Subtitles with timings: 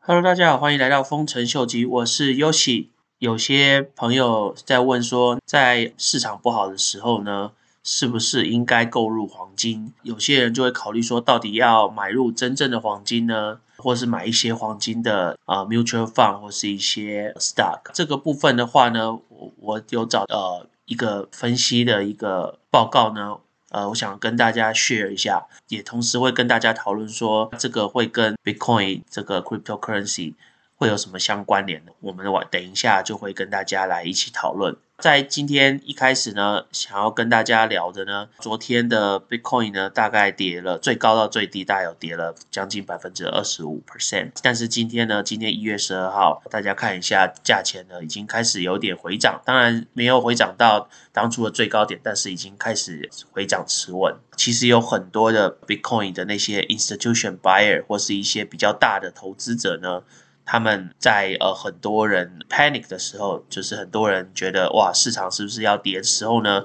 [0.00, 2.88] Hello，大家好，欢迎来到丰臣秀吉，我是 Yoshi。
[3.18, 9.92] 有些朋友在问说，在市场不好的时候呢，是不是应该购入黄金？
[10.02, 17.90] 有些人就会考虑说，到底要买入真正的黄金呢，或是买一些黄金的呃 mutual fund 或是一些 stock？
[17.92, 23.36] 这个部分的话呢，我我有找呃一个分析的一个报告呢。
[23.70, 30.34] 呃，我想跟大家 share 一下，也同时会跟大家讨论说，这个会跟 Bitcoin 这个 cryptocurrency
[30.76, 31.92] 会有什么相关联的？
[32.00, 34.76] 我们晚等一下就会跟大家来一起讨论。
[35.00, 44.32] 在今天一开始呢，想要跟大家聊的呢，昨天的 Bitcoin 呢，大概跌了最高到最低，大概有跌了将近百分之二十五 percent。
[44.42, 54.16] 但是今天呢，今天一月十二号，大家看一下价钱呢，已经开始有点回涨，当然没有回涨到当初的最高点，但是已经开始回涨持稳。
[54.36, 60.02] 其实有很多的 Bitcoin 的那些 institution buyer 或是一些比较大的投资者呢。
[60.50, 66.64] 他们在呃很多人 panic 的时候，就是很多人觉得哇市场是不是要跌的时候呢？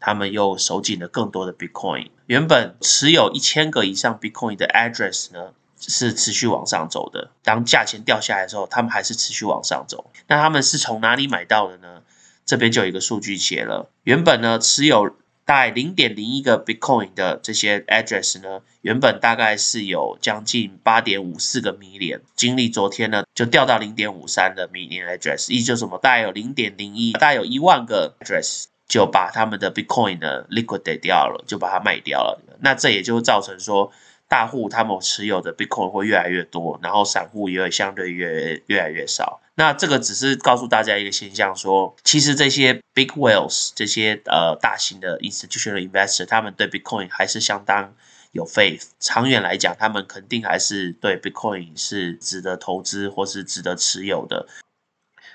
[0.00, 2.08] 他们又收紧了更多的 Bitcoin。
[2.26, 7.30] 原本持有一千个以上 Bitcoin 的 address 呢，是持续往上走的。
[7.44, 10.10] 当价钱掉下来的时候，他们还是持续往上走。
[10.26, 12.02] 那他们是从哪里买到的呢？
[12.44, 15.14] 这边就有一个数据写了，原本呢持有。
[15.50, 25.98] 大概零点零一个 Bitcoin 的这些 address 呢，原本大概是有将近八点五四个 million，经历昨天呢就掉到零点五三的 million address，意思就是什么？
[25.98, 32.40] 大概有零点零一，大有一万个 address 就把他们的 Bitcoin 呢 Liquid 掉掉了，就把它卖掉了。
[32.60, 33.90] 那这也就造成说。
[34.30, 39.40] 大户他们持有的 Bitcoin 会越来越多，然后散户也会相对越越来越少。
[39.56, 47.92] 那这个只是告诉大家一个现象，说其实这些 Big Whales 这些呃大型的 institutional investor，他们对 Bitcoin 还是相当
[48.30, 48.90] 有 faith。
[49.00, 54.46] 长远来讲，他们肯定还是对 Bitcoin 是值得投资或是值得持有的。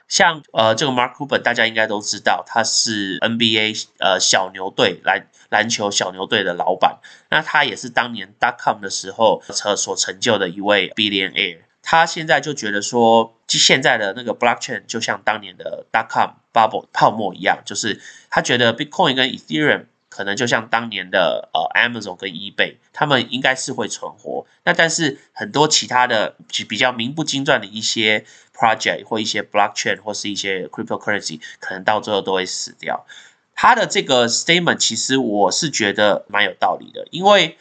[0.08, 7.00] 像呃，这个 Mark Cuban 大家应该都知道，他是 NBA 呃小牛队篮篮球小牛队的老板。
[7.30, 11.59] 那他也是当年 dot com 的时候所所成就的一位 billionaire。
[11.81, 19.85] 他现在就觉得说，现在的那个 blockchain 就像当年的 dot com bubble 泡沫一样，就是他觉得 Bitcoin 跟 Ethereum
[20.16, 24.46] 可能就像当年的呃 Amazon 跟 eBay，他们应该是会存活。
[24.64, 26.36] 那但是很多其他的
[26.70, 28.25] 比较名不经传的一些。
[28.58, 33.06] project 或一些 blockchain 或是一些 cryptocurrency 可能到最后都会死掉。
[33.54, 37.58] 他的这个 statement 其实我是觉得蛮有道理的，因为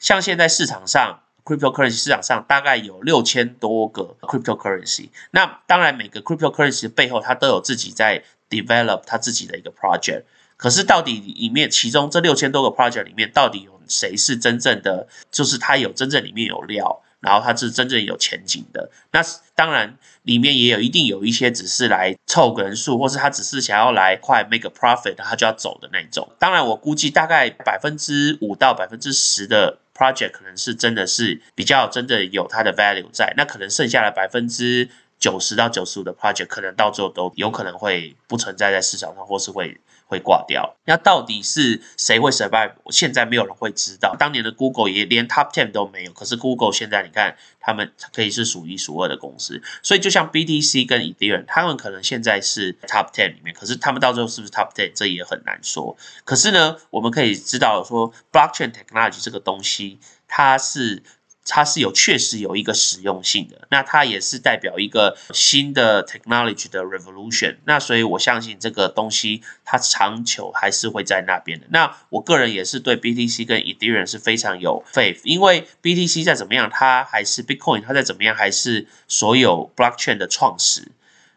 [0.00, 10.24] 像现在市场上 cryptocurrency 市场上大概有六千多个 cryptocurrency，那当然每个 cryptocurrency 背后它都有自己在 develop 它自己的一个 project，
[10.62, 17.02] 可是到底里面其中这六千多个 project 里面到底有谁是真正的，就是它有真正里面有料？
[17.18, 19.20] 然后它是真正有前景的，那
[19.56, 26.30] 当然里面也有一定有一些只是来凑个人数，或是他只是想要来快 make a profit，他就要走的那种。
[26.38, 39.80] 当然我估计大概百分之五到百分之十的 project 可能是真的是比较真的有它的 value 在，那可能剩下的百分之九十到九十五的 project 可能到最后都有可能会不存在在市场上，或是会。
[40.12, 42.74] 会挂掉，那到底是谁会 survive？
[42.90, 44.14] 现在没有人会知道。
[44.18, 49.62] 当年的 Google 也连 Top Ten 都没有，可是 Google 现在你看，他们可以是数一数二的公司。
[49.82, 55.96] 所以就像 BTC 跟 Ethereum，他们可能现在是 Top Ten 里面，可是他们到最后是不是 Top Ten，这也很难说。
[56.24, 59.98] 可是呢，我们可以知道说，Blockchain Technology 这个东西，
[60.28, 61.02] 它是。
[61.44, 67.56] 它是有确实有一个实用性的，那它也是代表一个新的 technology 的 revolution。
[67.64, 71.66] 那所以我相信这个东西它长久还是会在那边的。
[71.70, 80.92] 那我个人也是对 BTC 跟 Ethereum 是非常有 faith，因为 BTC 再怎么样，它还是 Bitcoin，它再怎么样还是所有 blockchain 的创始。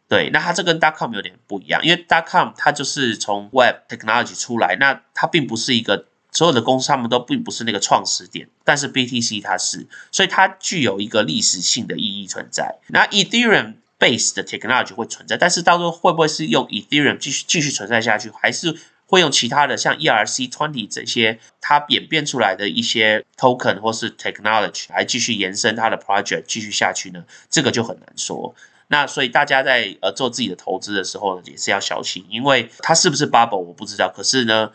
[0.07, 6.05] 对，那它这跟 dot com 有点不一样，因为 dot com 它就是从 web technology 出来，那它并不是一个。
[6.35, 12.75] 所有的公司他们都并不是那个创始点，但是 BTC 它是，所以它具有一个历史性的意义存在。
[12.87, 18.77] 那 Ethereum base 的 technology 会存在，但是到时候会不会是用 Ethereum 继续继续存在下去，还是
[19.07, 27.23] 会用其他的像 ERC20 这些它演变出来的一些 token 或是 technology 来继续延伸它的 project 继续下去呢？
[27.49, 28.53] 这个就很难说。
[28.89, 34.71] 那所以大家在呃做自己的投资的时候呢，也是要小心，因为它是不是 bubble 我不知道，可是呢。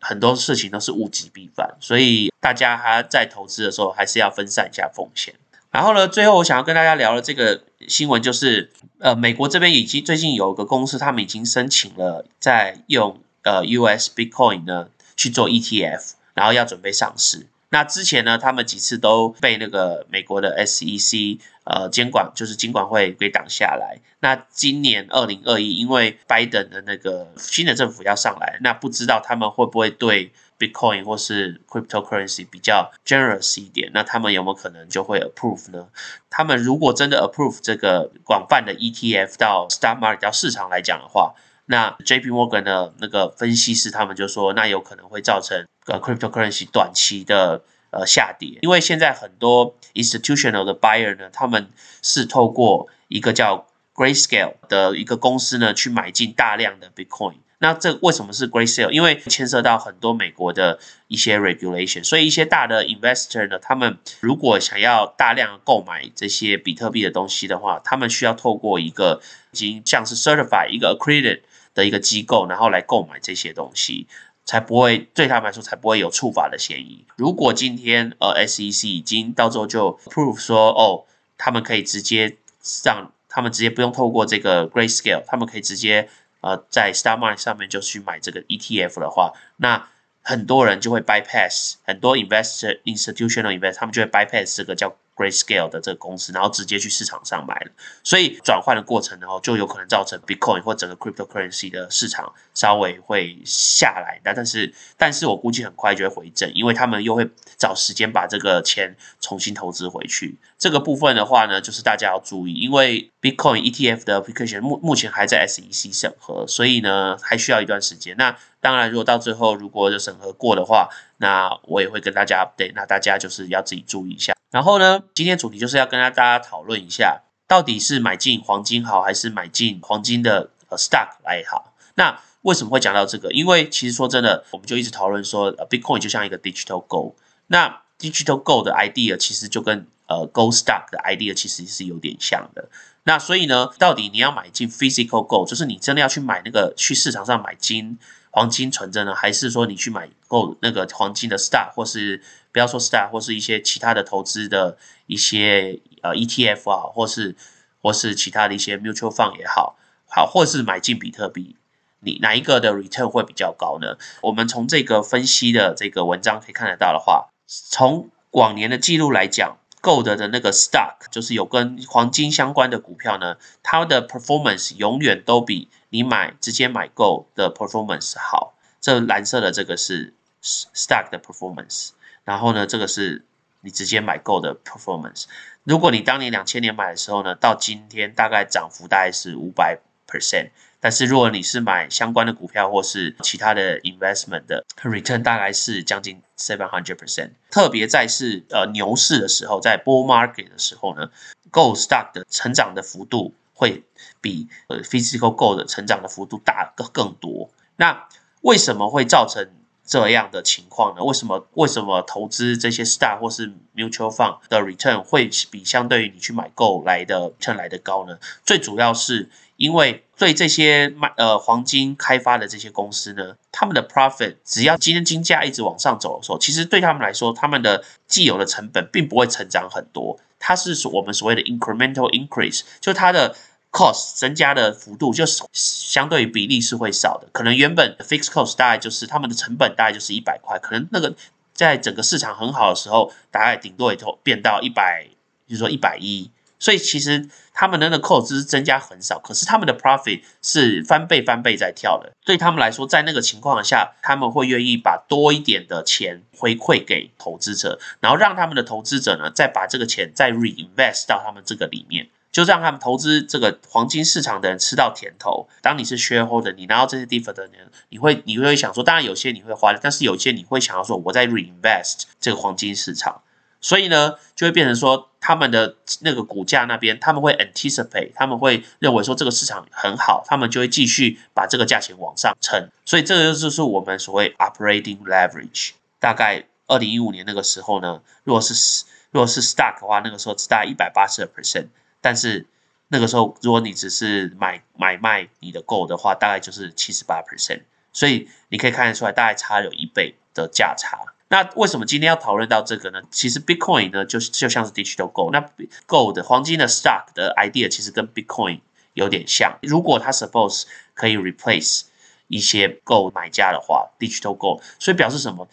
[0.00, 5.34] 很多事情都是物极必反，所以大家还在投资的时候，还是要分散一下风险。
[5.70, 17.46] 然后呢，最后我想要跟大家聊的这个新闻就是，呃，美国这边已经最近有一个公司，他们已经申请了在用呃 US Bitcoin 呢去做 ETF，然后要准备上市。
[17.72, 23.98] 那之前呢，他们几次都被那个美国的 SEC 呃监管，就是金管会给挡下来。
[24.20, 33.90] 那今年二零二一，因为拜登的那个新的政府要上来，那不知道他们会不会对 Bitcoin 或是 Cryptocurrency 比较 generous 一点？
[33.94, 35.88] 那他们有没有可能就会 approve 呢？
[36.28, 41.34] 他们如果真的 approve 这个广泛的 ETF 到 Stock Market 到市场来讲的话，
[41.72, 42.28] 那 J.P.
[42.28, 51.70] Morgan 的那个分析师他们就说，那有可能会造成呃 cryptocurrency 短期的呃下跌，因为现在很多 institutional 的 buyer 呢，他们
[52.02, 57.36] 是透过一个叫 Grayscale 的一个公司呢去买进大量的 Bitcoin。
[57.58, 58.90] 那这为什么是 Grayscale？
[58.90, 60.78] 因为牵涉到很多美国的
[61.08, 69.22] 一些 regulation，所以一些大的 investor 呢，他们如果想要大量购买这些比特币的东西的话，他们需要透过一个
[69.52, 71.40] 已经像是 certify 一个 accredited。
[71.74, 74.06] 的一个机构，然后来购买这些东西，
[74.44, 77.04] 才不会对他们来说才不会有触法的嫌疑。
[77.16, 81.04] 如果今天呃 SEC 已经到时候就 prove 说哦，
[81.38, 82.36] 他们可以直接
[82.84, 86.08] 让他们直接不用透过这个 Grayscale，他们可以直接
[86.40, 89.88] 呃在 Star Market 上面就去买这个 ETF 的话，那
[90.22, 94.96] 很多人就会 bypass，很多 investor institutional investor 他们就会 bypass 这个叫。
[95.14, 97.70] Grayscale 的这个公司，然后直接去市场上买了，
[98.02, 107.28] 所以转换的过程，然后就有可能造成 Bitcoin 或整个 Cryptocurrency 的市场稍微会下来，那但是，但是我估计很快就会回正，因为他们又会
[107.58, 110.38] 找时间把这个钱重新投资回去。
[110.58, 118.16] 这个部分的话呢，就是大家要注意，因为 Bitcoin ETF 的 application 目目前还在 SEC 审核，所以呢还需要一段时间。
[118.16, 120.88] 那当然，如果到最后如果审核过的话，
[121.18, 124.31] 那我也会跟大家 update，那大家就是要自己注意一下。
[124.52, 131.74] 然后呢，今天主题就是要跟大家讨论一下，到底是买进黄金好，还是买进黄金的呃 stock 来好？
[131.94, 133.32] 那为什么会讲到这个？
[133.32, 137.14] 因为其实说真的，我们就一直讨论说，Bitcoin 就像一个 digital gold，
[137.46, 142.68] 那 digital gold 的 idea 其实就跟呃 gold stock 的 idea 其实是有点像的。
[143.04, 147.98] 那所以呢，到底你要买进 physical gold，就是你真的要去买那个去市场上买金
[148.34, 157.36] 黄金存着呢，还是说你去买够那个黄金的 star，或是不要说 star 或是一些其他的投资的一些呃 ETF 啊，或是
[157.82, 159.76] 或是其他的一些 mutual fund 也好，
[160.08, 161.56] 好，或是买进比特币，
[162.00, 163.98] 你哪一个的 return 会比较高呢？
[164.22, 178.54] 我们从这个分析的这个文章可以看得到的话，从往年的记录来讲，Gold 的那个 stock 就是有跟黄金相关的股票呢，它的 performance 永远都比你买直接买 Gold 的 performance 好。
[178.80, 181.90] 这蓝色的这个是 stock 的 performance。
[182.24, 183.24] 然后呢，这个是
[183.62, 185.24] 你直接买够的 performance。
[185.64, 189.78] 如果你当年两千年买的时候呢，到今天大概涨幅大概是五百
[190.12, 190.50] percent。
[190.80, 197.30] 但是如果你是买相关的股票或是其他的 investment 的 return，大概是将近 seven hundred percent。
[197.50, 201.10] 特别在是呃牛市的时候，在 bull market 的时候呢
[201.50, 203.84] ，gold stock 的成长的幅度会
[204.20, 207.50] 比呃 physical gold 的成长的幅度大更更多。
[207.76, 208.08] 那
[208.42, 209.48] 为什么会造成？
[209.84, 211.02] 这样的情况呢？
[211.02, 218.16] 为什么为什么投资这些 star 或是 mutual fund 的 return 会比相对于你去买 gold 来的 return 来的高呢？
[218.44, 219.28] 最主要是
[219.62, 233.36] 因为对这些卖呃黄金开发的这些公司呢，他们的 profit 只要今天金价一直往上走的时候，其实对他们来说，他们的既有的成本并不会成长很多，它是我们所谓的 incremental increase，就它的。
[233.74, 241.14] cost 增加的幅度就是相对于比例是会少的，可能原本 fixed cost 大概就是他们的成本大概就是一百块，可能那个
[241.54, 245.06] 在整个市场很好的时候，大概顶多也就变到一百，
[245.48, 246.30] 就是说一百一，
[246.62, 262.10] 所以其实他们的那个 cost 是增加很少，可是他们的 profit 是翻倍翻倍在跳的，对他们来说，在那个情况下，他们会愿意把多一点的钱回馈给投资者，然后让他们的投资者呢，再把这个钱再 reinvest 到他们这个里面。
[262.30, 265.48] 就让他们投资这个黄金市场的人吃到甜头。
[265.60, 273.20] 当你是 shareholder，你拿到这些 dividend 的人，你会你会想说，当然有些你会花，但是有些你会想要说，我在 reinvest 这个黄金市场。
[273.60, 282.68] 所以呢，就会变成说，他们的那个股价那边，他们会 anticipate，他们会认为说这个市场很好，他们就会继续把这个价钱往上撑。
[282.84, 285.70] 所以这个就是我们所谓 operating leverage。
[286.00, 291.68] 大概二零一五年那个时候呢，如果是如果是 stock 的话，那个时候只大概一百八十 percent。
[292.00, 292.46] 但是
[292.88, 297.62] 那个时候，如果你只是买买卖你的 go 的话，大概就是七十八 percent，
[297.92, 301.11] 所以你可以看得出来，大概差有一倍的价差。
[301.32, 303.00] 那为什么今天要讨论到这个呢？
[303.10, 305.40] 其实 Bitcoin 呢，就就像是 Digital Gold，那
[305.88, 308.60] Gold 黄金的 Stock 的 idea 其实跟 Bitcoin
[308.92, 309.58] 有点像。
[309.62, 311.84] 如果它 Suppose 可以 replace
[312.28, 315.48] 一些 Gold 买家的话，Digital Gold，所以表示什么？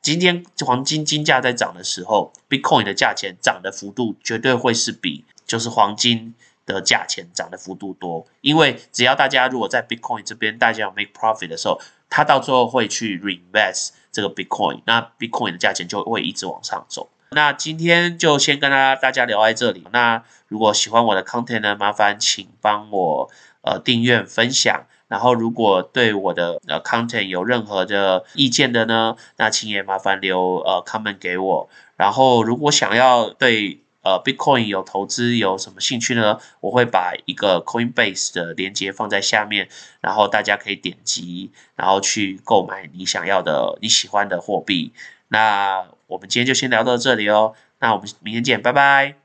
[0.00, 6.32] 今天黄金金价在涨的时候，Bitcoin 的价钱涨的幅度绝对会是比就是黄金
[6.64, 11.80] 的价钱涨的幅度多，因为只要大家如果在 Bitcoin 这边大家有 make profit 的时候，
[12.16, 17.08] 它到最后会去 reinvest 这个 Bitcoin，那 Bitcoin 的价钱就会一直往上走。
[17.32, 19.84] 那今天就先跟大家大家聊在这里。
[19.92, 23.28] 那如果喜欢我的 content 呢，麻烦请帮我
[23.62, 24.86] 呃订阅分享。
[25.08, 31.68] 然后如果对我的呃 content 有任何的意见的呢，那请也麻烦留呃 comment 给我。
[31.96, 36.38] 然后如果想要对呃 Bitcoin 有投资有什么兴趣呢？
[36.60, 39.68] 我会把一个 Coinbase 的链接放在下面，
[40.00, 44.92] 然后大家可以点击，然后去购买你想要的、你喜欢的货币。
[45.28, 49.23] 那我们今天就先聊到这里哦，那我们明天见，拜拜。